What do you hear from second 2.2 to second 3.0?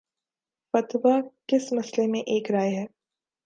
ایک رائے ہے۔